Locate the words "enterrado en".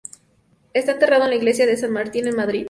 0.93-1.29